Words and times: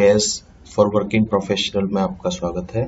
S 0.00 0.44
for 0.74 0.86
working 0.86 1.26
professional 1.26 1.84
में 1.84 2.02
आपका 2.02 2.30
स्वागत 2.30 2.74
है। 2.74 2.86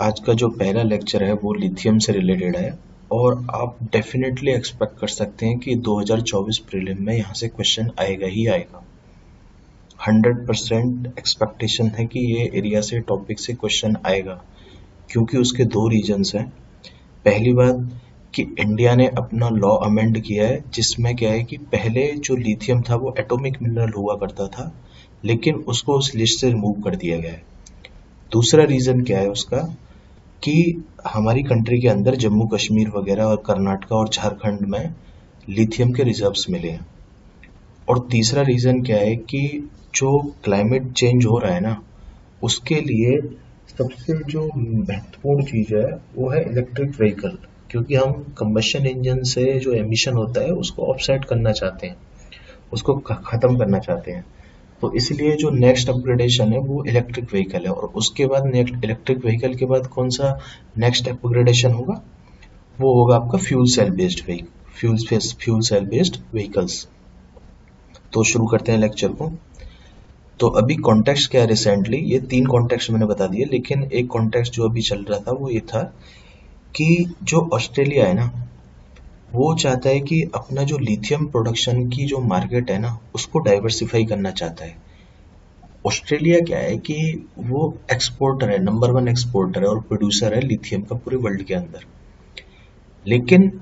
आज 0.00 0.20
का 0.20 0.32
जो 0.32 0.48
पहला 0.48 0.82
लेक्चर 0.82 1.22
है, 1.24 1.32
वो 1.32 1.54
लिथियम 1.54 1.98
से 1.98 2.12
रिलेटेड 2.12 2.56
है 2.56 2.78
और 3.12 3.46
आप 3.54 3.78
डेफिनेटली 3.82 4.52
एक्सपेक्ट 4.52 4.98
कर 5.00 5.06
सकते 5.06 5.46
हैं 5.46 5.58
कि 5.58 5.74
2024 5.74 6.58
प्रीलिम 6.58 7.04
में 7.06 7.14
यहाँ 7.14 7.34
से 7.34 7.48
क्वेश्चन 7.48 7.90
आएगा 8.00 8.26
ही 8.26 8.46
आएगा। 8.46 8.84
100 10.08 10.46
परसेंट 10.46 11.06
एक्सपेक्टेशन 11.18 11.88
है 11.88 12.06
कि 12.06 12.20
ये 12.20 12.50
एरिया 12.54 12.80
से 12.80 13.00
टॉपिक 13.00 13.40
से 13.40 13.52
क्वेश्चन 13.52 13.96
आएगा, 14.06 14.42
क्योंकि 15.10 15.38
उसके 15.38 15.64
दो 15.64 15.88
रीजन्स 15.88 16.34
हैं। 16.34 16.52
पहली 17.24 17.52
बात 17.52 17.90
कि 18.34 18.42
इंडिया 18.42 18.94
ने 18.94 19.06
अपना 19.08 19.48
लॉ 19.48 19.74
अमेंड 19.76 20.20
किया 20.20 20.46
है, 20.48 20.64
जिसमें 20.74 21.16
क्या 21.16 21.30
है 21.30 21.42
कि 21.44 21.56
पहले 21.56 22.06
जो 22.12 22.36
लिथियम 22.36 22.82
था, 22.82 22.96
वो 22.96 23.14
एटॉमिक 23.18 23.62
मिनरल 23.62 23.92
हुआ 23.92 24.14
करता 24.14 24.46
था। 24.46 24.72
लेकिन 25.24 25.54
उसको 25.54 25.94
उस 25.94 26.14
लिस्ट 26.14 26.40
से 26.40 26.48
रिमूव 26.48 26.82
कर 26.82 26.96
दिया 26.96 27.18
गया 27.18 27.32
है। 27.32 27.42
दूसरा 28.32 28.64
रीज़न 28.64 29.00
क्या 29.04 29.18
है 29.18 29.30
उसका? 29.30 29.76
कि 30.42 30.84
हमारी 31.06 31.42
कंट्री 31.42 31.80
के 31.80 31.88
अंदर 31.88 32.14
जम्मू 32.14 32.46
कश्मीर 32.46 32.88
वगैरह 32.88 33.24
और 33.24 33.36
कर्नाटका 33.36 33.96
और 33.96 34.08
झारखंड 34.08 34.60
में 34.60 34.94
लिथियम 35.48 35.92
के 35.92 36.02
रिजर्व्स 36.02 36.50
मिले 36.50 36.68
हैं। 36.68 36.86
और 37.88 38.08
तीसरा 38.10 38.42
रीज़न 38.42 38.82
क्या 38.82 38.96
है 38.96 39.16
कि 39.16 39.70
जो 39.94 40.34
क्लाइमेट 40.44 40.92
चेंज 40.92 41.26
हो 41.26 41.38
रहा 41.38 41.54
है 41.54 41.60
ना, 41.60 41.82
उसके 42.42 42.74
लिए 42.74 43.36
सबसे 43.78 44.24
जो 44.24 44.50
महत्वपूर्ण 44.56 45.44
चीज़ 45.44 45.74
है, 45.74 45.92
वो 46.16 46.30
है 46.30 46.52
इलेक्ट्रिक 46.52 46.90
व्हीकल 47.00 47.38
क्योंकि 47.70 47.94
हम 47.94 48.12
कंबशन 48.12 48.86
इंजन 48.86 49.22
से 49.22 49.58
जो 49.58 49.72
एमिशन 49.72 50.12
होता 50.12 50.40
है, 50.40 50.50
उसको 50.50 50.82
ऑफसेट 50.82 51.24
करना 51.24 51.52
चाहते 51.52 51.86
हैं। 51.86 51.96
उसको 52.72 52.94
ख़त्म 52.94 53.58
करना 53.58 53.78
चाहते 53.78 54.10
हैं। 54.10 54.24
तो 54.82 54.92
इसलिए 54.96 55.34
जो 55.36 55.50
नेक्स्ट 55.50 55.88
अपग्रेडेशन 55.88 56.52
है, 56.52 56.58
वो 56.58 56.84
इलेक्ट्रिक 56.84 57.32
व्हीकल 57.32 57.64
है। 57.64 57.72
और 57.72 57.92
उसके 57.96 58.26
बाद 58.26 58.46
नेक्स्ट 58.46 58.84
इलेक्ट्रिक 58.84 59.24
व्हीकल 59.24 59.54
के 59.54 59.66
बाद 59.66 59.86
कौन 59.88 60.10
सा 60.10 60.38
नेक्स्ट 60.78 61.08
अपग्रेडेशन 61.08 61.72
होगा? 61.72 62.00
वो 62.78 62.94
होगा 62.94 63.16
आपका 63.16 63.38
fuel 63.38 63.66
cell 63.68 63.90
based 63.92 64.20
fuel 64.72 64.96
fuel 65.40 65.60
cell 65.62 65.86
based 65.86 66.16
vehicles 66.32 66.86
तो 68.12 68.22
शुरू 68.24 68.46
करते 68.46 68.72
हैं 68.72 68.78
लेक्चर 68.78 69.08
को। 69.12 69.30
तो 70.40 70.48
अभी 70.58 70.74
कॉन्टेक्स्ट 70.76 71.30
क्या 71.30 71.40
है 71.40 71.46
रिसेंटली 71.46 71.96
ये 72.12 72.18
तीन 72.20 72.46
कॉन्टेक्स्ट 72.46 72.90
मैंने 72.90 73.06
बता 73.06 73.26
दिए, 73.26 73.44
लेकिन 73.44 73.82
एक 73.84 74.06
कॉन्टेक्स्ट 74.06 74.54
जो 74.54 74.68
अभी 74.68 74.82
चल 74.82 75.04
रहा 75.04 75.18
था, 75.18 75.32
वो 75.32 75.50
ये 75.50 75.60
था 75.62 75.82
कि 76.74 77.14
जो 77.22 77.48
ऑस्ट्रेलिया 77.54 78.06
है 78.06 78.14
ना 78.14 78.30
वो 79.32 79.54
चाहता 79.54 79.88
है 79.88 80.00
कि 80.00 80.30
अपना 80.34 80.62
जो 80.62 80.78
लिथियम 80.78 81.26
प्रोडक्शन 81.26 81.88
की 81.88 82.04
जो 82.04 82.18
मार्केट 82.18 82.70
है 82.70 82.78
ना, 82.78 82.98
उसको 83.14 83.38
डाइवर्सिफाई 83.38 84.04
करना 84.04 84.30
चाहता 84.30 84.64
है। 84.64 84.76
ऑस्ट्रेलिया 85.86 86.40
क्या 86.40 86.58
है 86.58 86.76
कि 86.76 87.28
वो 87.38 87.78
एक्सपोर्टर 87.92 88.50
है 88.50 88.62
नंबर 88.62 88.90
वन 88.90 89.08
एक्सपोर्टर 89.08 89.60
है 89.60 89.66
और 89.66 89.80
प्रोड्यूसर 89.80 90.34
है 90.34 90.40
लिथियम 90.40 90.82
का 90.82 90.96
पूरे 90.96 91.16
वर्ल्ड 91.16 91.42
के 91.42 91.54
अंदर। 91.54 91.84
लेकिन 93.06 93.60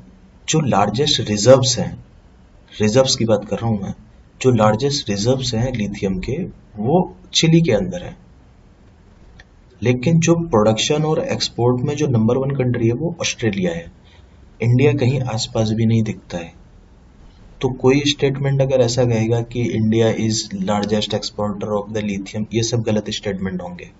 जो 0.48 0.60
लार्जेस्ट 0.60 1.30
रिजर्व्स 1.30 1.78
हैं 1.78 2.04
रिजर्व्स 2.80 3.16
की 3.16 3.24
बात 3.24 3.44
कर 3.44 3.56
रहा 3.56 3.66
हूँ 3.66 3.82
मैं, 3.82 3.94
जो 4.42 4.50
लार्जेस्ट 4.50 5.10
रिजर्व्स 5.10 5.54
हैं 5.54 5.72
लिथियम 5.72 6.18
के, 6.18 6.42
वो 6.76 7.16
चिली 7.34 7.60
के 7.60 7.72
अंदर 7.72 8.02
है। 8.02 8.16
लेकिन 9.82 10.20
जो 10.20 10.34
प्रोडक्शन 10.34 11.04
और 11.04 11.18
एक्सपोर्ट 11.18 11.82
में 11.82 11.96
जो 11.96 12.06
नंबर 12.06 12.36
वन 12.36 12.50
कंट्री 12.50 12.86
है, 12.86 12.92
वो 12.92 13.16
ऑस्ट्रेलिया 13.20 13.72
है। 13.72 13.97
इंडिया 14.62 14.92
कहीं 14.92 15.20
आसपास 15.20 15.70
भी 15.70 15.86
नहीं 15.86 16.02
दिखता 16.02 16.38
है। 16.38 16.52
तो 17.60 17.68
कोई 17.68 18.00
स्टेटमेंट 18.00 18.62
अगर 18.62 18.80
ऐसा 18.80 19.04
कहेगा 19.04 19.40
कि 19.40 19.62
India 19.62 20.08
is 20.08 20.48
largest 20.54 21.14
exporter 21.14 21.66
of 21.66 21.90
the 21.90 21.96
lithium 21.96 22.46
ये 22.54 22.62
सब 22.62 22.82
गलत 22.82 23.10
स्टेटमेंट 23.10 23.62
होंगे। 23.62 23.90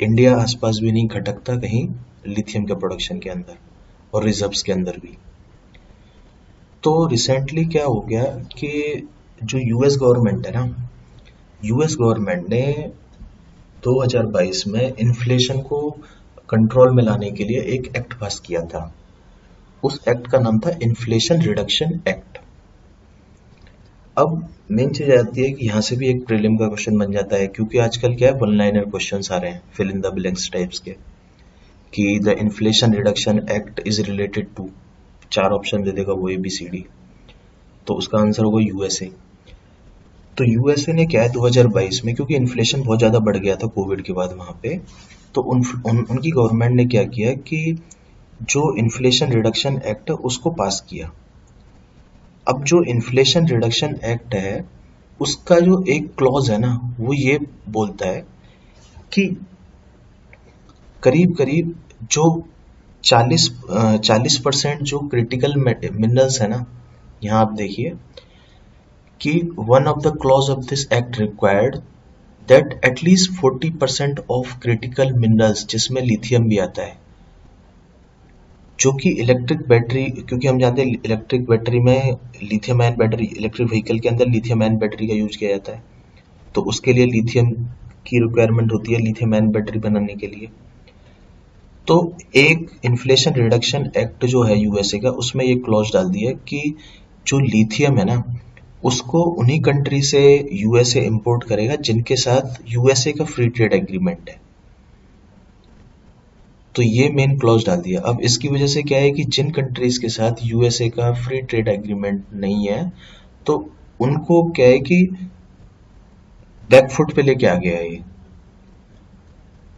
इंडिया 0.00 0.36
आसपास 0.36 0.78
भी 0.82 0.92
नहीं 0.92 1.08
खटकता 1.08 1.56
कहीं 1.56 1.88
लिथियम 2.26 2.64
के 2.64 2.74
प्रोडक्शन 2.74 3.18
के 3.18 3.30
अंदर 3.30 3.58
और 4.14 4.24
रिजर्व्स 4.24 4.62
के 4.62 4.72
अंदर 4.72 4.92
भी। 4.92 5.16
तो 6.82 7.06
रिसेंटली 7.06 7.64
क्या 7.64 7.84
हो 7.84 8.00
गया 8.00 8.24
कि 8.24 9.08
जो 9.44 9.58
यूएस 9.58 9.96
गवर्नमेंट 10.00 10.46
है 10.46 10.52
ना 10.52 10.90
यूएस 11.64 11.96
गवर्नमेंट 12.00 12.48
ने 12.48 12.92
2022 13.82 14.66
में 14.66 14.92
इन्फ्लेशन 14.98 15.60
को 15.60 15.90
कंट्रोल 16.50 16.94
में 16.94 17.02
लाने 17.02 17.30
के 17.30 17.44
लिए 17.44 17.60
एक 17.60 17.96
एक्ट 17.96 18.20
पास 18.20 18.40
किया 18.40 18.60
था। 18.60 18.94
उस 19.84 20.00
एक्ट 20.08 20.26
का 20.26 20.38
नाम 20.38 20.58
था 20.58 20.70
इन्फ्लेशन 20.82 21.42
रिडक्शन 21.42 22.00
एक्ट 22.08 22.38
अब 24.16 24.48
मेन 24.70 24.90
चीज़ 24.90 25.12
आती 25.12 25.42
है 25.42 25.50
कि 25.50 25.66
यहाँ 25.66 25.80
से 25.80 25.96
भी 25.96 26.08
एक 26.08 26.24
प्रीलिम 26.26 26.56
का 26.56 26.66
क्वेश्चन 26.66 26.98
बन 26.98 27.12
जाता 27.12 27.36
है 27.36 27.46
क्योंकि 27.48 27.78
आजकल 27.78 28.14
क्या 28.14 28.28
है 28.28 28.38
वन 28.38 28.56
लाइनर 28.56 28.84
क्वेश्चन 28.86 29.22
आ 29.32 29.36
रहे 29.36 29.50
हैं 29.50 29.62
fill 29.76 29.90
in 29.90 30.00
the 30.00 30.12
blanks 30.14 30.50
types 30.52 30.78
के 30.78 30.90
कि 31.92 32.18
the 32.24 32.36
inflation 32.38 32.94
reduction 32.94 33.38
act 33.50 33.80
is 33.86 34.02
related 34.02 34.54
to 34.56 34.68
चार 35.32 35.52
ऑप्शन 35.52 35.82
दे 35.82 35.92
देगा 35.92 36.12
वो 36.12 36.28
ए 36.28 36.36
बी 36.36 36.50
सी 36.50 36.68
डी 36.68 36.84
तो 37.86 37.94
उसका 37.94 38.18
आंसर 38.18 38.44
होगा 38.44 38.60
यूएसए 38.60 39.10
तो 40.36 40.44
यूएसए 40.44 40.92
ने 40.92 41.04
क्या 41.06 41.22
है 41.22 41.30
2022 41.32 42.04
में 42.04 42.14
क्योंकि 42.14 42.34
इन्फ्लेशन 42.34 42.82
बहुत 42.82 42.98
ज़्यादा 42.98 43.18
बढ़ 43.20 43.36
गया 43.36 43.56
था 43.56 43.66
कोविड 43.68 44.02
के 44.02 44.12
बाद 44.12 44.32
वहाँ 44.32 44.58
पे 44.62 44.76
तो 45.34 45.42
उन, 45.42 45.64
उन 45.86 46.04
उनकी 46.10 46.30
गवर्नमेंट 46.30 46.72
ने 46.72 46.84
क्या 46.86 47.02
किया 47.06 47.32
कि 47.40 47.58
जो 48.42 48.74
इन्फ्लेशन 48.78 49.32
रिडक्शन 49.32 49.80
एक्ट 49.86 50.10
उसको 50.10 50.50
पास 50.50 50.84
किया। 50.88 51.10
अब 52.46 52.62
जो 52.64 52.82
इन्फ्लेशन 52.82 53.46
रिडक्शन 53.46 53.98
एक्ट 54.04 54.34
है, 54.34 54.64
उसका 55.20 55.58
जो 55.60 55.82
एक 55.88 56.14
क्लॉज 56.18 56.50
है 56.50 56.58
ना, 56.58 56.94
वो 57.00 57.12
ये 57.14 57.38
बोलता 57.68 58.08
है 58.08 58.24
कि 59.12 59.24
करीब 61.02 61.34
करीब 61.36 61.74
जो 62.12 62.24
40 63.04 63.48
चालीस 63.98 64.36
परसेंट 64.38 64.82
जो 64.82 64.98
क्रिटिकल 65.08 65.56
मिनरल्स 65.56 66.40
है 66.42 66.48
ना, 66.48 66.64
यहाँ 67.24 67.40
आप 67.40 67.52
देखिए 67.52 67.92
कि 69.20 69.32
one 69.58 69.86
of 69.86 69.98
the 69.98 70.16
clause 70.22 70.50
of 70.50 70.64
this 70.66 70.86
act 70.92 71.18
required 71.18 71.76
that 72.48 72.80
at least 72.84 73.30
40 73.40 73.70
percent 73.80 74.20
of 74.30 74.58
critical 74.58 75.12
minerals 75.12 75.66
जिसमें 75.66 76.02
लिथियम 76.02 76.48
भी 76.48 76.58
आता 76.58 76.82
है 76.82 76.98
जो 78.80 78.92
कि 78.92 79.10
इलेक्ट्रिक 79.10 79.68
बैटरी 79.68 80.04
क्योंकि 80.04 80.48
हम 80.48 80.58
जानते 80.58 80.82
हैं 80.82 80.88
इलेक्ट्रिक 81.06 81.44
बैटरी 81.46 81.78
में 81.78 82.16
lithium 82.42 82.82
ion 82.82 82.94
battery 82.96 83.24
electric 83.24 83.68
vehicle 83.68 83.98
के 83.98 84.08
अंदर 84.08 84.26
लिथियम 84.26 84.62
आयन 84.62 84.76
बैटरी 84.76 85.06
का 85.06 85.14
यूज़ 85.14 85.38
किया 85.38 85.50
जाता 85.50 85.72
है। 85.72 85.82
तो 86.54 86.62
उसके 86.62 86.92
लिए 86.92 87.06
लिथियम 87.06 87.50
की 88.06 88.20
रिक्वायरमेंट 88.20 88.72
होती 88.72 88.92
है 88.92 89.00
लिथियम 89.00 89.34
आयन 89.34 89.48
बैटरी 89.48 89.78
बनाने 89.78 90.14
के 90.14 90.26
लिए। 90.26 90.48
तो 91.86 92.16
एक 92.36 92.70
इन्फ्लेशन 92.84 93.34
रिडक्शन 93.34 93.90
एक्ट 93.96 94.24
जो 94.24 94.42
है 94.42 94.58
यूएसए 94.58 94.98
का, 94.98 95.10
उसमें 95.10 95.44
ये 95.44 95.54
क्लॉज 95.54 95.92
डाल 95.94 96.10
दिया 96.10 96.32
कि 96.32 96.74
जो 97.26 97.38
लिथियम 97.38 97.98
है 97.98 98.04
ना, 98.04 98.22
उसको 98.84 99.22
उन्हीं 99.22 99.60
कंट्री 99.60 100.02
से 100.02 100.48
यूएसए 100.52 101.00
इंपोर्ट 101.00 101.44
करेगा 101.44 101.74
जिनके 101.76 102.16
साथ 102.16 102.62
यूएसए 102.68 103.12
का 103.12 103.24
फ्री 103.24 103.48
ट्रेड 103.48 103.72
एग्रीमेंट 103.72 104.30
है। 104.30 104.49
तो 106.74 106.82
ये 106.82 107.08
मेन 107.08 107.38
क्लॉज 107.38 107.64
डाल 107.66 107.80
दिया। 107.80 108.00
अब 108.00 108.20
इसकी 108.20 108.48
वजह 108.48 108.66
से 108.66 108.82
क्या 108.82 108.98
है 108.98 109.10
कि 109.10 109.24
जिन 109.26 109.50
कंट्रीज़ 109.50 110.00
के 110.00 110.08
साथ 110.08 110.44
यूएसए 110.44 110.88
का 110.88 111.12
फ्री 111.16 111.40
ट्रेड 111.42 111.68
एग्रीमेंट 111.68 112.22
नहीं 112.34 112.68
है 112.68 112.92
तो 113.46 113.56
उनको 114.00 114.42
क्या 114.50 114.66
है 114.66 114.78
कि 114.80 115.04
बैकफुट 116.70 117.12
पे 117.12 117.22
लेके 117.22 117.46
आ 117.46 117.54
गया 117.54 117.76
है 117.76 117.90
ये। 117.90 118.00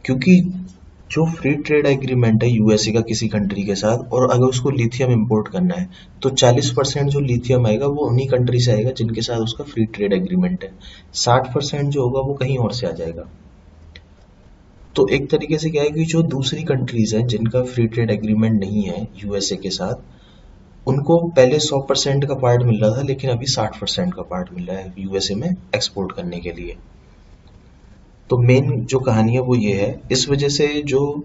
क्योंकि 0.04 0.40
जो 1.10 1.24
फ्री 1.30 1.54
ट्रेड 1.56 1.86
एग्रीमेंट 1.86 2.42
है 2.44 2.48
यूएसए 2.50 2.92
का 2.92 3.00
किसी 3.00 3.28
कंट्री 3.28 3.62
के 3.64 3.74
साथ, 3.74 3.98
और 4.12 4.30
अगर 4.30 4.44
उसको 4.44 4.70
लिथियम 4.70 5.10
इंपोर्ट 5.10 5.48
करना 5.48 5.74
है 5.74 5.88
तो 6.22 6.30
40 6.32 6.70
परसेंट 6.70 7.08
जो 7.10 7.20
लिथियम 7.20 7.66
आएगा, 7.66 7.86
वो 7.86 8.06
उन्हीं 8.06 8.26
कंट्री 8.28 8.60
से 8.60 8.72
आएगा 8.72 8.90
जिनके 8.90 9.22
साथ 9.22 9.40
उसका 9.40 9.64
फ्री 9.64 9.84
ट्रेड 9.86 10.12
एग्रीमेंट 10.12 10.64
है। 10.64 10.72
60 11.14 11.52
परसेंट 11.54 11.88
जो 11.88 12.02
होगा, 12.02 12.20
वो 12.20 12.34
कहीं 12.34 12.58
और 12.58 12.72
से 12.72 12.86
आ 12.86 12.90
जाएगा। 12.92 13.28
तो 14.96 15.08
एक 15.08 15.30
तरीके 15.30 15.58
से 15.58 15.70
क्या 15.70 15.82
है 15.82 15.90
कि 15.90 16.04
जो 16.04 16.22
दूसरी 16.22 16.62
कंट्रीज़ 16.62 17.16
हैं, 17.16 17.26
जिनका 17.26 17.62
फ्री 17.62 17.86
ट्रेड 17.86 18.10
एग्रीमेंट 18.10 18.60
नहीं 18.60 18.82
है 18.82 19.08
यूएसए 19.24 19.56
के 19.56 19.70
साथ, 19.70 19.94
उनको 20.88 21.18
पहले 21.18 21.58
100 21.58 21.80
परसेंट 21.80 22.24
का 22.24 22.34
पार्ट 22.34 22.62
मिल 22.62 22.80
रहा 22.80 22.96
था, 22.96 23.02
लेकिन 23.02 23.30
अभी 23.30 23.46
60 23.46 23.80
परसेंट 23.80 24.14
का 24.14 24.22
पार्ट 24.22 24.48
मिल 24.52 24.66
रहा 24.66 24.78
है 24.78 24.94
यूएसए 24.98 25.34
में 25.34 25.50
एक्सपोर्ट 25.50 26.12
करने 26.12 26.40
के 26.40 26.52
लिए। 26.52 26.76
तो 28.30 28.38
मेन 28.38 28.84
जो 28.84 28.98
कहानी 28.98 29.32
है 29.32 29.40
वो 29.40 29.56
ये 29.56 29.72
है। 29.72 30.00
इस 30.12 30.28
वजह 30.28 30.48
से 30.48 30.82
जो 30.86 31.24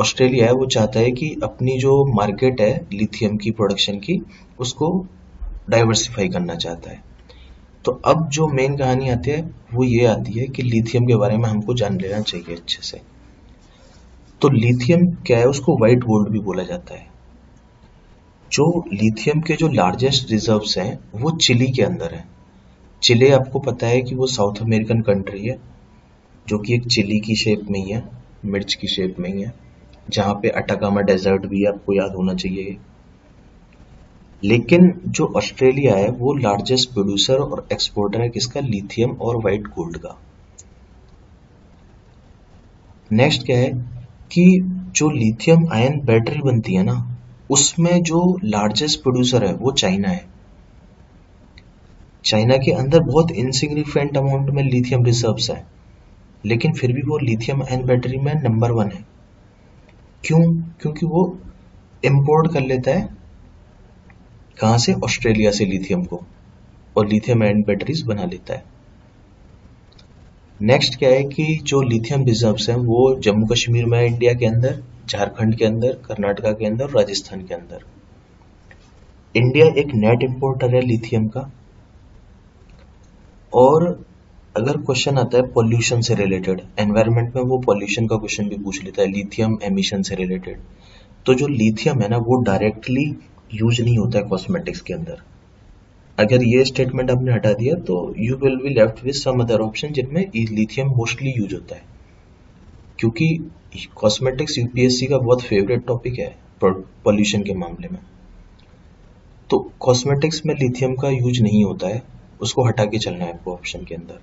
ऑस्ट्रेलिया 0.00 0.46
है, 0.46 0.52
वो 0.52 0.66
चाहता 0.66 1.00
है 1.00 1.10
कि 1.10 1.36
अपनी 1.42 1.78
जो 1.78 2.04
मार्केट 2.04 2.60
है 2.60 2.86
लिथियम 2.92 3.36
की 3.36 3.50
प्रोडक्शन 3.50 3.98
की, 3.98 4.22
उसको 4.58 5.06
डाइवर्सिफाई 5.70 6.28
करना 6.28 6.54
चाहता 6.54 6.90
है। 6.90 7.07
तो 7.88 7.92
अब 7.92 8.28
जो 8.28 8.48
मेन 8.48 8.76
कहानी 8.76 9.08
आती 9.08 9.30
है, 9.30 9.50
वो 9.74 9.84
ये 9.84 10.06
आती 10.06 10.32
है 10.32 10.46
कि 10.46 10.62
लिथियम 10.62 11.06
के 11.06 11.16
बारे 11.16 11.38
में 11.38 11.48
हमको 11.48 11.74
जान 11.74 12.00
लेना 12.00 12.20
चाहिए 12.20 12.54
अच्छे 12.54 12.78
से। 12.82 13.00
तो 14.40 14.48
लिथियम 14.48 15.06
क्या 15.06 15.38
है? 15.38 15.44
उसको 15.44 15.76
व्हाइट 15.76 15.98
गोल्ड 15.98 16.28
भी 16.28 16.38
बोला 16.38 16.62
जाता 16.62 16.94
है। 16.94 17.06
जो 18.52 18.84
लिथियम 18.92 19.40
के 19.40 19.54
जो 19.54 19.68
लार्जेस्ट 19.68 20.30
रिजर्व्स 20.30 20.78
हैं, 20.78 21.00
वो 21.14 21.30
चिली 21.30 21.66
के 21.66 21.82
अंदर 21.82 22.14
है। 22.14 22.24
चिले 23.02 23.30
आपको 23.30 23.58
पता 23.58 23.86
है 23.86 24.02
कि 24.02 24.14
वो 24.14 24.26
साउथ 24.26 24.54
अमेरिकन 24.62 25.00
कंट्री 25.00 25.46
है, 25.46 25.58
जो 26.48 26.58
कि 26.58 26.74
एक 26.74 26.86
चिली 26.86 27.20
की 27.20 27.36
शेप 27.36 27.60
में 27.70 27.84
ही 27.84 27.90
है, 27.90 28.08
मिर्च 28.44 28.74
की 28.74 28.86
शेप 28.86 29.16
में 29.18 29.34
ही 29.34 29.42
है, 29.42 29.54
जहाँ 30.10 30.34
पे 30.34 30.48
अटाकामा 30.48 31.00
डेजर्ट 31.00 31.46
भी 31.46 31.64
आपको 31.64 31.92
याद 31.92 32.14
होना 32.14 32.34
चाहिए। 32.34 32.76
लेकिन 34.44 35.00
जो 35.06 35.26
ऑस्ट्रेलिया 35.36 35.96
है, 35.96 36.10
वो 36.10 36.34
लार्जेस्ट 36.34 36.92
प्रोड्यूसर 36.92 37.34
और 37.34 37.68
एक्सपोर्टर 37.72 38.20
है 38.20 38.28
किसका? 38.28 38.60
लिथियम 38.60 39.10
और 39.10 39.36
वाइट 39.36 39.62
गोल्ड 39.62 39.96
का। 39.96 40.18
नेक्स्ट 43.12 43.46
क्या 43.46 43.58
है? 43.58 43.72
कि 44.32 44.60
जो 44.94 45.10
लिथियम 45.10 45.68
आयन 45.72 46.00
बैटरी 46.04 46.38
बनती 46.38 46.74
है 46.74 46.82
ना, 46.82 47.16
उसमें 47.50 48.02
जो 48.02 48.38
लार्जेस्ट 48.44 49.02
प्रोड्यूसर 49.02 49.44
है, 49.44 49.54
वो 49.54 49.72
चाइना 49.72 50.08
है। 50.08 50.26
चाइना 52.24 52.56
के 52.56 52.72
अंदर 52.72 53.00
बहुत 53.00 53.30
इनसिग्निफिकेंट 53.30 54.16
अमाउंट 54.16 54.50
में 54.50 54.62
लिथियम 54.62 55.04
रिजर्व्स 55.04 55.50
है, 55.50 55.66
लेकिन 56.46 56.72
फिर 56.72 56.92
भी 56.92 57.02
वो 57.02 57.18
लिथियम 57.18 57.62
आयन 57.62 57.84
बैटरी 57.84 58.18
में 58.18 58.34
नंबर 58.34 58.70
वन 58.70 58.90
है। 58.90 59.06
क्यों? 60.24 60.54
क्योंकि 60.80 61.06
वो 61.06 61.38
इंपोर्ट 62.04 62.52
कर 62.52 62.60
लेता 62.60 62.90
है 62.90 63.17
कहाँ 64.60 64.78
से? 64.78 64.92
ऑस्ट्रेलिया 64.94 65.50
से 65.50 65.64
लिथियम 65.64 66.04
को। 66.04 66.20
और 66.96 67.06
लिथियम 67.06 67.42
आयन 67.42 67.62
बैटरीज 67.62 68.02
बना 68.02 68.24
लेता 68.24 68.54
है। 68.54 68.64
नेक्स्ट 70.60 70.98
क्या 70.98 71.10
है 71.10 71.22
कि 71.24 71.60
जो 71.62 71.82
लिथियम 71.82 72.24
रिजर्व्स 72.24 72.68
हैं, 72.68 72.76
वो 72.76 73.14
जम्मू 73.20 73.46
कश्मीर 73.46 73.84
में, 73.86 74.06
इंडिया 74.06 74.32
के 74.34 74.46
अंदर, 74.46 74.82
झारखंड 75.08 75.56
के 75.56 75.64
अंदर, 75.64 75.92
कर्नाटका 76.06 76.52
के 76.52 76.66
अंदर 76.66 76.90
राजस्थान 76.90 77.42
के 77.42 77.54
अंदर। 77.54 77.84
इंडिया 79.34 79.66
एक 79.66 79.94
नेट 79.94 80.22
इंपोर्टर 80.22 80.74
है 80.74 80.80
लिथियम 80.80 81.28
का। 81.28 81.50
और 83.52 84.04
अगर 84.56 84.76
क्वेश्चन 84.76 85.18
आता 85.18 85.38
है 85.38 85.46
पॉल्यूशन 85.46 86.00
से 86.00 86.14
रिलेटेड 86.14 86.60
एनवायरनमेंट 86.78 87.36
में 87.36 87.42
वो 87.42 87.58
पॉल्यूशन 87.58 88.06
का 88.06 88.16
क्वेश्चन 88.16 88.48
भी 88.48 88.56
पूछ 88.56 88.82
लेता 88.84 89.02
है, 89.02 89.08
लिथियम 89.08 89.58
एमिशन 89.62 90.02
से 90.02 90.14
रिलेटेड 90.14 90.60
तो 91.26 91.34
जो 91.34 91.46
लिथियम 91.46 92.00
है 92.00 92.08
ना, 92.08 92.16
वो 92.16 92.42
डायरेक्टली 92.42 93.04
यूज़ 93.54 93.82
नहीं 93.82 93.98
होता 93.98 94.18
है 94.18 94.24
कॉस्मेटिक्स 94.24 94.80
के 94.80 94.94
अंदर। 94.94 95.22
अगर 96.18 96.42
ये 96.44 96.64
स्टेटमेंट 96.64 97.10
आपने 97.10 97.32
हटा 97.32 97.52
दिया 97.52 97.74
तो 97.84 98.14
you 98.18 98.36
will 98.36 98.56
be 98.56 98.68
left 98.70 99.04
with 99.04 99.14
some 99.14 99.40
other 99.40 99.60
option 99.60 99.92
जिनमें 99.92 100.20
लिथियम 100.36 100.88
मोस्टली 100.88 101.32
यूज़ 101.36 101.54
होता 101.54 101.76
है। 101.76 101.82
क्योंकि 102.98 103.26
कॉस्मेटिक्स 103.96 104.58
यूपीएससी 104.58 105.06
का 105.06 105.18
बहुत 105.18 105.42
फेवरेट 105.42 105.86
टॉपिक 105.86 106.18
है 106.18 106.34
पॉल्यूशन 106.64 107.42
के 107.42 107.54
मामले 107.54 107.88
में। 107.88 107.98
तो 109.50 109.58
कॉस्मेटिक्स 109.80 110.42
में 110.46 110.54
लिथियम 110.54 110.94
का 110.94 111.08
यूज़ 111.08 111.42
नहीं 111.42 111.64
होता 111.64 111.88
है, 111.88 112.02
उसको 112.40 112.64
हटा 112.64 112.84
के 112.84 112.98
चलना 112.98 113.24
है 113.24 113.32
आपको 113.32 113.52
ऑप्शन 113.52 113.84
के 113.84 113.94
अंदर। 113.94 114.20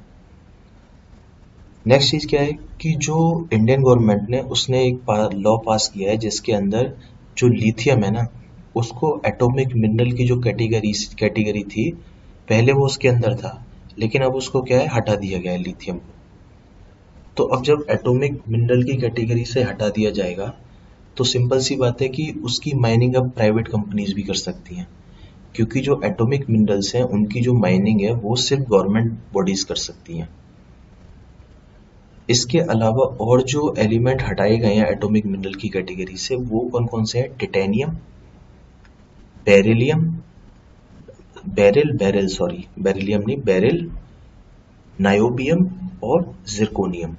नेक्स्ट 1.86 2.12
चीज़ 2.12 2.28
क्या 2.28 2.42
है 2.42 2.54
कि 2.82 2.92
जो 2.98 3.48
इंडियन 3.54 3.84
गवर्नमेंट 3.84 4.30
ने, 4.30 4.40
उसने 4.40 4.84
एक 4.88 5.30
लॉ 5.36 5.58
पास 5.58 5.92
किया 5.94 6.12
है 6.12 6.18
जिसके 6.18 6.54
अंदर 6.54 6.92
जो 7.38 7.48
लिथियम 7.48 8.04
है 8.04 8.12
ना 8.12 8.28
उसको 8.76 9.20
एटॉमिक 9.28 9.76
मिनरल 9.76 10.12
की 10.12 10.26
जो 10.26 10.40
कैटेगरी 10.42 10.92
कैटेगरी 11.20 11.64
थी, 11.66 11.90
पहले 12.48 12.74
वो 12.74 12.86
उसके 12.86 13.08
अंदर 13.08 13.36
था, 13.36 13.66
लेकिन 14.00 14.22
अब 14.22 14.36
उसको 14.36 14.62
क्या 14.62 14.80
है, 14.80 14.88
हटा 14.88 15.16
दिया 15.16 15.40
गया 15.40 15.52
है 15.52 15.58
लिथियम 15.58 15.98
को। 15.98 16.14
तो 17.38 17.44
अब 17.46 17.64
जब 17.64 17.86
एटॉमिक 17.92 18.42
मिनरल 18.50 18.84
की 18.84 18.98
कैटेगरी 18.98 19.46
से 19.46 19.64
हटा 19.64 19.90
दिया 19.90 20.12
जाएगा 20.12 20.54
तो 21.18 21.24
सिंपल 21.24 21.60
सी 21.60 21.76
बात 21.76 22.02
है 22.02 22.08
कि 22.10 22.30
उसकी 22.44 22.74
माइनिंग 22.76 23.16
अब 23.16 23.30
प्राइवेट 23.30 23.68
कंपनीज़ 23.68 24.14
भी 24.14 24.24
कर 24.24 24.34
सकती 24.34 24.76
हैं, 24.76 24.88
क्योंकि 25.56 25.80
जो 25.80 26.00
एटॉमिक 26.06 26.50
मिनरल्स 26.50 26.96
हैं, 26.96 27.04
उनकी 27.04 27.42
जो 27.42 27.54
माइनिंग 27.54 28.02
है, 28.02 28.14
वो 28.14 28.36
सिर्फ़ 28.38 28.64
गवर्नमेंट 28.64 29.12
बॉडीज 29.34 29.64
कर 29.64 29.76
सकती 29.76 30.18
हैं। 30.18 30.28
इसके 32.30 32.60
अलावा 32.60 33.06
और 33.22 33.42
जो 33.44 33.74
एलिमेंट 33.78 34.22
हटाए 34.22 34.58
गए 34.58 34.74
हैं 34.74 34.88
एटॉमिक 34.88 35.26
मिनरल 35.26 35.54
की 35.54 35.70
कैटेगरी 35.70 36.18
से, 36.18 36.36
वो 36.36 36.60
कौन 36.70 36.86
कौन 36.86 37.06
से 37.06 37.20
हैं? 37.20 37.36
Titanium 37.38 37.98
beryllium 39.46 40.02
beryl 41.48 41.98
beryl 41.98 42.28
sorry 42.28 42.68
beryllium 42.80 43.22
नहीं 43.28 43.38
बेरिल 43.38 43.92
नायोबियम 45.02 45.70
और 46.04 46.36
जिरकोनियम 46.48 47.16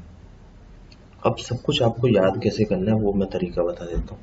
अब 1.27 1.37
सब 1.37 1.63
कुछ 1.63 1.83
आपको 1.83 2.09
याद 2.09 2.41
कैसे 2.43 2.65
करना 2.65 2.91
है 2.91 3.01
वो 3.01 3.13
मैं 3.13 3.29
तरीका 3.31 3.63
बता 3.63 3.85
देता 3.85 4.15
हूँ। 4.15 4.19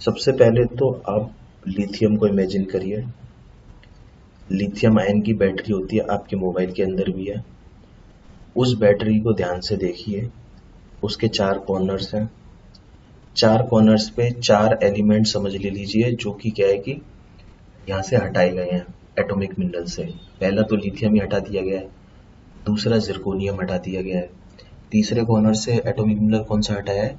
सबसे 0.00 0.32
पहले 0.32 0.64
तो 0.64 1.02
आप 1.08 1.34
लिथियम 1.68 2.16
को 2.16 2.26
इमेजिन 2.26 2.64
करिए। 2.64 3.04
लिथियम 4.52 4.98
आयन 4.98 5.20
की 5.20 5.34
बैटरी 5.34 5.72
होती 5.72 5.96
है, 5.96 6.06
आपके 6.10 6.36
मोबाइल 6.36 6.72
के 6.72 6.82
अंदर 6.82 7.10
भी 7.10 7.24
है। 7.24 7.44
उस 8.56 8.74
बैटरी 8.78 9.20
को 9.20 9.32
ध्यान 9.32 9.60
से 9.60 9.76
देखिए। 9.76 10.30
उसके 11.02 11.28
चार 11.28 11.58
कॉर्नर्स 11.58 12.14
हैं। 12.14 12.30
चार 13.36 13.62
कॉर्नर्स 13.62 14.08
पे 14.10 14.30
चार 14.32 14.78
एलिमेंट 14.82 15.26
समझ 15.26 15.52
ले 15.52 15.70
लीजिए, 15.70 16.10
जो 16.12 16.32
कि 16.32 16.50
क्या 16.50 16.66
है 16.68 16.78
कि 16.78 17.00
यहाँ 17.88 18.02
से 18.02 18.16
हटाए 18.16 18.50
गए 18.50 18.70
हैं 18.70 18.84
एटॉमिक 19.18 19.58
मिनरल 19.58 19.84
से। 19.86 20.02
पहला 20.40 20.62
तो 20.62 20.76
लिथियम 20.76 21.14
ही 21.14 21.20
हटा 21.20 21.38
दिया 21.40 21.62
गया 21.62 21.78
है, 21.78 21.88
दूसरा 22.66 22.98
जिरकोनियम 22.98 23.60
हटा 23.60 23.78
दिया 23.78 24.02
गया 24.02 24.18
है। 24.18 24.28
तीसरे 24.92 25.24
कॉर्नर 25.24 25.54
से 25.54 25.80
एटॉमिक 25.86 26.18
मिनरल 26.18 26.42
कौन 26.44 26.60
सा 26.60 26.74
हटाया 26.74 27.02
है? 27.02 27.16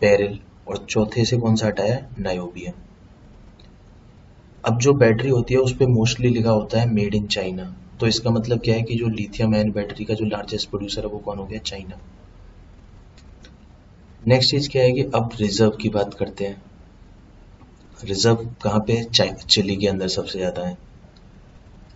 पेरिल 0.00 0.38
और 0.68 0.84
चौथे 0.90 1.24
से 1.24 1.36
कौन 1.36 1.56
सा 1.56 1.66
हटाया 1.66 1.94
है? 1.94 2.08
नायोबियम 2.18 2.72
अब 4.64 4.78
जो 4.78 4.92
बैटरी 4.94 5.28
होती 5.28 5.54
है, 5.54 5.60
उस 5.60 5.76
पर 5.76 5.86
मोस्टली 5.88 6.28
लिखा 6.28 6.50
होता 6.50 6.80
है 6.80 6.90
मेड 6.90 7.14
इन 7.14 7.26
चाइना 7.28 7.74
तो 8.00 8.06
इसका 8.06 8.30
मतलब 8.30 8.60
क्या 8.60 8.74
है 8.74 8.82
कि 8.82 8.94
जो 8.94 9.08
लिथियम 9.08 9.54
आयन 9.54 9.70
बैटरी 9.72 10.04
का 10.04 10.14
जो 10.14 10.24
लार्जेस्ट 10.26 10.70
प्रोड्यूसर 10.70 11.02
है, 11.02 11.08
वो 11.08 11.18
कौन 11.18 11.38
हो 11.38 11.44
गया? 11.46 11.58
चाइना 11.60 11.98
नेक्स्ट 14.28 14.50
चीज़ 14.50 14.70
क्या 14.70 14.82
है 14.82 14.92
कि 14.92 15.02
अब 15.14 15.30
रिज़र्व 15.40 15.70
की 15.70 15.88
बात 15.88 16.14
करते 16.14 16.44
हैं। 16.44 16.62
रिज़र्व 18.04 18.36
कहाँ 18.62 18.80
पे? 18.80 19.04
चिली 19.48 19.76
के 19.76 19.86
अंदर 19.86 20.08
सबसे 20.08 20.38
ज़्यादा 20.38 20.66
है। 20.66 20.78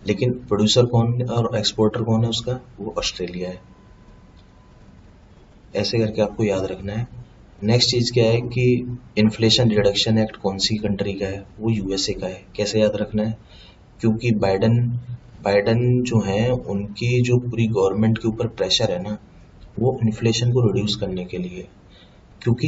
लेकिन 0.07 0.33
प्रोड्यूसर 0.33 0.85
कौन 0.85 1.21
है 1.21 1.27
और 1.27 1.57
एक्सपोर्टर 1.57 2.03
कौन 2.03 2.23
है 2.23 2.29
उसका? 2.29 2.59
वो 2.79 2.95
ऑस्ट्रेलिया 2.97 3.49
है। 3.49 3.61
ऐसे 5.75 5.99
करके 5.99 6.21
आपको 6.21 6.43
याद 6.43 6.65
रखना 6.65 6.93
है। 6.93 7.07
नेक्स्ट 7.63 7.89
चीज़ 7.89 8.13
क्या 8.13 8.25
है 8.25 8.41
कि 8.41 8.97
इन्फ्लेशन 9.17 9.71
रिडक्शन 9.71 10.17
एक्ट 10.17 10.35
कौन 10.35 10.57
सी 10.57 10.77
कंट्री 10.77 11.13
का 11.13 11.25
है? 11.25 11.45
वो 11.59 11.69
यूएसए 11.69 12.13
का 12.13 12.27
है। 12.27 12.45
कैसे 12.55 12.81
याद 12.81 12.95
रखना 12.95 13.23
है? 13.23 13.37
क्योंकि 14.01 14.31
बाइडन 14.31 14.99
बाइडन 15.43 16.03
जो 16.03 16.19
है, 16.19 16.51
उनकी 16.51 17.21
जो 17.21 17.37
पूरी 17.37 17.67
गवर्नमेंट 17.67 18.17
के 18.17 18.27
ऊपर 18.27 18.47
प्रेशर 18.47 18.91
है 18.91 19.03
ना, 19.03 19.17
वो 19.79 19.99
इन्फ्लेशन 20.03 20.51
को 20.51 20.67
रिड्यूस 20.67 20.95
करने 20.95 21.25
के 21.25 21.37
लिए 21.37 21.67
क्योंकि 22.41 22.67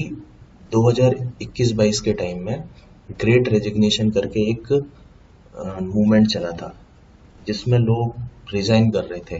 2021-22 0.71 1.99
के 2.01 2.13
टाइम 2.13 2.45
में 2.45 2.63
ग्रेट 3.21 3.47
रेजिग्नेशन 3.49 4.09
करके 4.11 4.49
एक 4.51 4.71
मूवमेंट 5.83 6.27
चला 6.27 6.51
था, 6.51 6.73
जिसमें 7.47 7.77
लोग 7.79 8.53
रिजाइन 8.53 8.89
कर 8.91 9.03
रहे 9.03 9.19
थे। 9.31 9.39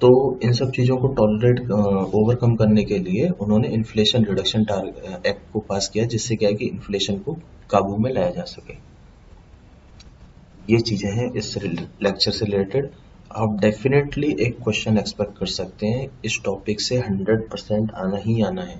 तो 0.00 0.38
इन 0.42 0.52
सब 0.52 0.70
चीज़ों 0.72 0.96
को 0.96 1.08
टॉलरेट 1.14 1.70
ओवरकम 1.70 2.54
करने 2.56 2.84
के 2.84 2.98
लिए 3.00 3.28
उन्होंने 3.40 3.68
इन्फ्लेशन 3.70 4.24
रिडक्शन 4.24 4.60
एक्ट 5.26 5.52
को 5.52 5.60
पास 5.60 5.88
किया, 5.88 6.04
जिससे 6.06 6.36
क्या 6.36 6.48
है 6.48 6.54
कि 6.54 6.64
इन्फ्लेशन 6.66 7.18
को 7.18 7.32
काबू 7.70 7.96
में 7.96 8.12
लाया 8.12 8.30
जा 8.30 8.44
सके। 8.46 8.74
ये 10.68 10.80
चीज़ें 10.80 11.10
हैं 11.12 11.30
इस 11.32 11.54
लेक्चर 11.58 12.30
से 12.30 12.44
रिलेटेड 12.44 12.90
आप 13.30 13.58
डेफिनेटली 13.60 14.28
एक 14.40 14.56
क्वेश्चन 14.62 14.98
एक्सपेक्ट 14.98 15.38
कर 15.38 15.46
सकते 15.46 15.86
हैं, 15.86 16.06
इस 16.24 16.40
टॉपिक 16.44 16.80
से 16.80 16.96
100 17.00 17.48
परसेंट 17.50 17.90
आना 17.92 18.16
ही 18.16 18.40
आना 18.42 18.62
है 18.62 18.76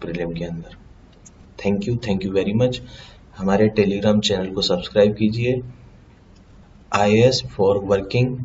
प्रीलिम 0.00 0.32
के 0.34 0.44
अंदर। 0.44 0.76
Thank 1.64 1.88
you 1.88 1.96
thank 1.96 2.24
you 2.24 2.32
very 2.32 2.52
much 2.52 2.80
हमारे 3.36 3.68
टेलीग्राम 3.68 4.20
चैनल 4.20 4.50
को 4.54 4.62
सब्सक्राइब 4.62 5.14
कीजिए। 5.14 5.60
I 6.92 7.20
S 7.20 7.42
for 7.46 7.78
working 7.84 8.36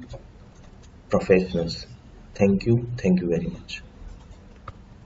professionals 1.09 1.85
thank 2.41 2.67
you 2.67 2.77
thank 3.05 3.21
you 3.23 3.27
very 3.27 3.47
much. 3.47 3.94